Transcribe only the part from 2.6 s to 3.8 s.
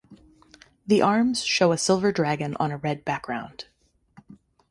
a red background.